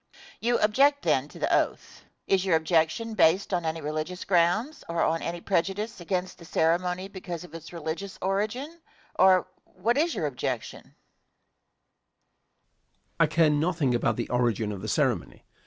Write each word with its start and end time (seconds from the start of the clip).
Question. 0.09 0.37
You 0.41 0.57
object 0.61 1.03
then 1.03 1.27
to 1.27 1.37
the 1.37 1.55
oath. 1.55 2.05
Is 2.25 2.43
your 2.43 2.55
objection 2.55 3.13
based 3.13 3.53
on 3.53 3.65
any 3.65 3.81
religious 3.81 4.25
grounds, 4.25 4.83
or 4.89 5.03
on 5.03 5.21
any 5.21 5.41
prejudice 5.41 6.01
against 6.01 6.39
the 6.39 6.43
ceremony 6.45 7.07
because 7.07 7.43
of 7.43 7.53
its 7.53 7.71
religious 7.71 8.17
origin; 8.19 8.81
or 9.19 9.45
what 9.63 9.99
is 9.99 10.15
your 10.15 10.25
objection? 10.25 10.79
Answer. 10.79 10.95
I 13.19 13.27
care 13.27 13.49
nothing 13.51 13.93
about 13.93 14.15
the 14.15 14.27
origin 14.29 14.71
of 14.71 14.81
the 14.81 14.87
ceremony. 14.87 15.45